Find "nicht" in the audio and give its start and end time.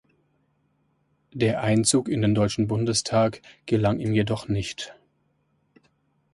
4.47-4.95